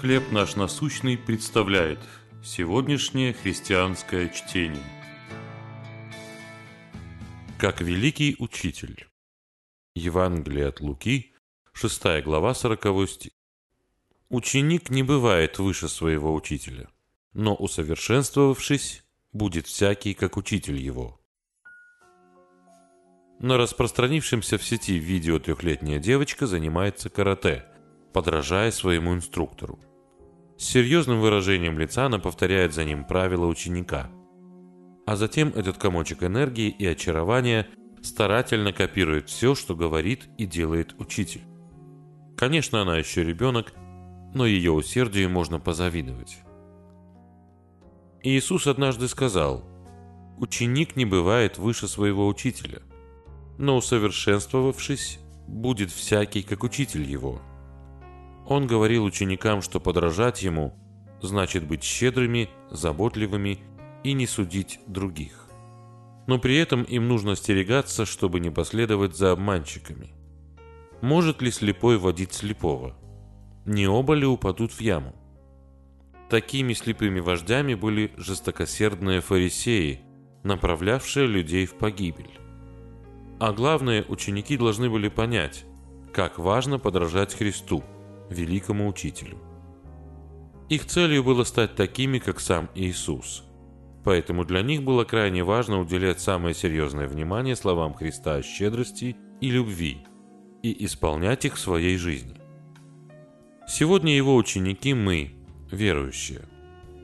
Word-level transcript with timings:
«Хлеб 0.00 0.32
наш 0.32 0.56
насущный» 0.56 1.16
представляет 1.16 2.00
сегодняшнее 2.42 3.32
христианское 3.32 4.28
чтение. 4.28 4.82
Как 7.58 7.80
великий 7.80 8.36
учитель. 8.38 9.06
Евангелие 9.94 10.66
от 10.66 10.80
Луки, 10.80 11.32
6 11.72 12.22
глава, 12.24 12.54
40 12.54 13.08
стих. 13.08 13.32
Ученик 14.28 14.90
не 14.90 15.02
бывает 15.04 15.58
выше 15.58 15.88
своего 15.88 16.34
учителя, 16.34 16.88
но 17.32 17.54
усовершенствовавшись, 17.54 19.04
будет 19.32 19.66
всякий, 19.68 20.12
как 20.14 20.36
учитель 20.36 20.76
его. 20.76 21.20
На 23.38 23.56
распространившемся 23.56 24.58
в 24.58 24.64
сети 24.64 24.98
видео 24.98 25.38
трехлетняя 25.38 25.98
девочка 25.98 26.46
занимается 26.46 27.10
карате, 27.10 27.64
подражая 28.14 28.70
своему 28.70 29.12
инструктору. 29.12 29.78
С 30.56 30.66
серьезным 30.66 31.20
выражением 31.20 31.78
лица 31.80 32.06
она 32.06 32.20
повторяет 32.20 32.72
за 32.72 32.84
ним 32.84 33.04
правила 33.04 33.44
ученика. 33.44 34.08
А 35.04 35.16
затем 35.16 35.48
этот 35.48 35.76
комочек 35.78 36.22
энергии 36.22 36.68
и 36.68 36.86
очарования 36.86 37.66
старательно 38.02 38.72
копирует 38.72 39.28
все, 39.28 39.56
что 39.56 39.74
говорит 39.74 40.28
и 40.38 40.46
делает 40.46 40.94
учитель. 40.98 41.42
Конечно, 42.36 42.80
она 42.80 42.96
еще 42.96 43.24
ребенок, 43.24 43.72
но 44.32 44.46
ее 44.46 44.70
усердию 44.70 45.28
можно 45.28 45.58
позавидовать. 45.58 46.38
Иисус 48.22 48.68
однажды 48.68 49.08
сказал, 49.08 49.64
«Ученик 50.38 50.94
не 50.94 51.04
бывает 51.04 51.58
выше 51.58 51.88
своего 51.88 52.28
учителя, 52.28 52.80
но 53.58 53.76
усовершенствовавшись, 53.76 55.18
будет 55.48 55.90
всякий, 55.90 56.42
как 56.42 56.62
учитель 56.62 57.02
его». 57.02 57.42
Он 58.46 58.66
говорил 58.66 59.04
ученикам, 59.04 59.62
что 59.62 59.80
подражать 59.80 60.42
ему 60.42 60.74
значит 61.22 61.66
быть 61.66 61.82
щедрыми, 61.82 62.50
заботливыми 62.70 63.60
и 64.02 64.12
не 64.12 64.26
судить 64.26 64.80
других. 64.86 65.48
Но 66.26 66.38
при 66.38 66.56
этом 66.56 66.82
им 66.82 67.08
нужно 67.08 67.32
остерегаться, 67.32 68.04
чтобы 68.04 68.40
не 68.40 68.50
последовать 68.50 69.16
за 69.16 69.32
обманщиками. 69.32 70.12
Может 71.00 71.42
ли 71.42 71.50
слепой 71.50 71.98
водить 71.98 72.32
слепого? 72.32 72.96
Не 73.64 73.86
оба 73.86 74.14
ли 74.14 74.26
упадут 74.26 74.72
в 74.72 74.80
яму? 74.80 75.14
Такими 76.30 76.72
слепыми 76.72 77.20
вождями 77.20 77.74
были 77.74 78.12
жестокосердные 78.16 79.20
фарисеи, 79.20 80.00
направлявшие 80.42 81.26
людей 81.26 81.66
в 81.66 81.74
погибель. 81.74 82.38
А 83.38 83.52
главное, 83.52 84.04
ученики 84.08 84.56
должны 84.56 84.88
были 84.88 85.08
понять, 85.08 85.64
как 86.12 86.38
важно 86.38 86.78
подражать 86.78 87.34
Христу– 87.34 87.82
великому 88.30 88.88
учителю. 88.88 89.38
Их 90.68 90.86
целью 90.86 91.22
было 91.22 91.44
стать 91.44 91.74
такими, 91.74 92.18
как 92.18 92.40
сам 92.40 92.70
Иисус. 92.74 93.44
Поэтому 94.02 94.44
для 94.44 94.62
них 94.62 94.82
было 94.82 95.04
крайне 95.04 95.42
важно 95.44 95.80
уделять 95.80 96.20
самое 96.20 96.54
серьезное 96.54 97.08
внимание 97.08 97.56
словам 97.56 97.94
Христа 97.94 98.36
о 98.36 98.42
щедрости 98.42 99.16
и 99.40 99.50
любви 99.50 99.98
и 100.62 100.84
исполнять 100.84 101.44
их 101.44 101.56
в 101.56 101.60
своей 101.60 101.96
жизни. 101.96 102.40
Сегодня 103.66 104.14
его 104.14 104.36
ученики 104.36 104.94
мы, 104.94 105.34
верующие. 105.70 106.42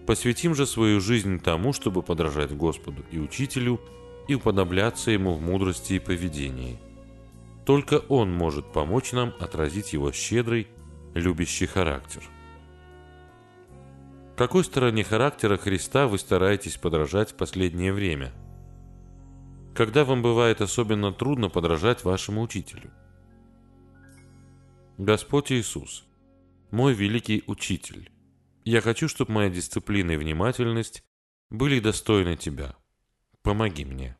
Посвятим 0.06 0.54
же 0.54 0.66
свою 0.66 1.00
жизнь 1.00 1.38
тому, 1.40 1.72
чтобы 1.72 2.02
подражать 2.02 2.54
Господу 2.56 3.04
и 3.10 3.18
Учителю 3.18 3.80
и 4.28 4.34
уподобляться 4.34 5.10
Ему 5.10 5.34
в 5.34 5.40
мудрости 5.40 5.94
и 5.94 5.98
поведении. 5.98 6.78
Только 7.64 8.00
Он 8.08 8.32
может 8.32 8.72
помочь 8.72 9.12
нам 9.12 9.32
отразить 9.38 9.92
Его 9.92 10.12
щедрый 10.12 10.68
любящий 11.14 11.66
характер. 11.66 12.22
Какой 14.36 14.64
стороне 14.64 15.04
характера 15.04 15.56
Христа 15.56 16.06
вы 16.06 16.18
стараетесь 16.18 16.76
подражать 16.76 17.32
в 17.32 17.36
последнее 17.36 17.92
время? 17.92 18.32
Когда 19.74 20.04
вам 20.04 20.22
бывает 20.22 20.60
особенно 20.60 21.12
трудно 21.12 21.48
подражать 21.48 22.04
вашему 22.04 22.42
учителю? 22.42 22.90
Господь 24.96 25.52
Иисус, 25.52 26.04
мой 26.70 26.94
великий 26.94 27.42
учитель, 27.46 28.10
я 28.64 28.80
хочу, 28.80 29.08
чтобы 29.08 29.32
моя 29.32 29.50
дисциплина 29.50 30.12
и 30.12 30.16
внимательность 30.16 31.02
были 31.50 31.80
достойны 31.80 32.36
Тебя. 32.36 32.76
Помоги 33.42 33.84
мне. 33.84 34.19